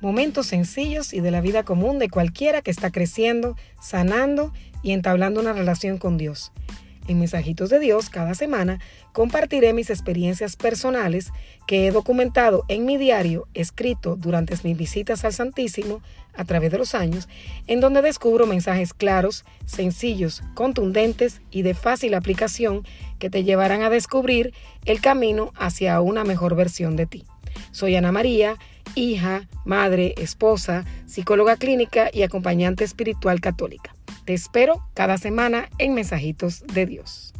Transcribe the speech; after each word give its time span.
momentos 0.00 0.46
sencillos 0.46 1.12
y 1.12 1.20
de 1.20 1.30
la 1.30 1.40
vida 1.40 1.64
común 1.64 1.98
de 1.98 2.08
cualquiera 2.08 2.62
que 2.62 2.70
está 2.70 2.90
creciendo, 2.90 3.56
sanando 3.80 4.52
y 4.82 4.92
entablando 4.92 5.40
una 5.40 5.52
relación 5.52 5.98
con 5.98 6.16
Dios. 6.16 6.52
En 7.08 7.18
Mensajitos 7.18 7.70
de 7.70 7.80
Dios, 7.80 8.08
cada 8.08 8.34
semana, 8.34 8.78
compartiré 9.12 9.72
mis 9.72 9.90
experiencias 9.90 10.54
personales 10.54 11.32
que 11.66 11.86
he 11.86 11.90
documentado 11.90 12.64
en 12.68 12.84
mi 12.84 12.98
diario, 12.98 13.48
escrito 13.52 14.14
durante 14.14 14.54
mis 14.62 14.76
visitas 14.76 15.24
al 15.24 15.32
Santísimo 15.32 16.02
a 16.36 16.44
través 16.44 16.70
de 16.70 16.78
los 16.78 16.94
años, 16.94 17.28
en 17.66 17.80
donde 17.80 18.02
descubro 18.02 18.46
mensajes 18.46 18.94
claros, 18.94 19.44
sencillos, 19.66 20.42
contundentes 20.54 21.40
y 21.50 21.62
de 21.62 21.74
fácil 21.74 22.14
aplicación 22.14 22.86
que 23.18 23.30
te 23.30 23.42
llevarán 23.42 23.82
a 23.82 23.90
descubrir 23.90 24.54
el 24.84 25.00
camino 25.00 25.52
hacia 25.56 26.00
una 26.00 26.22
mejor 26.22 26.54
versión 26.54 26.94
de 26.94 27.06
ti. 27.06 27.24
Soy 27.72 27.96
Ana 27.96 28.12
María, 28.12 28.56
hija, 28.94 29.48
madre, 29.64 30.14
esposa, 30.18 30.84
psicóloga 31.06 31.56
clínica 31.56 32.10
y 32.12 32.22
acompañante 32.22 32.84
espiritual 32.84 33.40
católica. 33.40 33.94
Te 34.24 34.34
espero 34.34 34.84
cada 34.94 35.18
semana 35.18 35.68
en 35.78 35.94
Mensajitos 35.94 36.64
de 36.66 36.86
Dios. 36.86 37.32